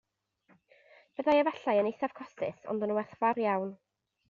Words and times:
Byddai 1.19 1.35
efallai 1.41 1.77
yn 1.83 1.91
eithaf 1.91 2.17
costus, 2.21 2.65
ond 2.75 2.89
yn 2.89 2.97
werthfawr 2.99 3.45
iawn 3.47 3.73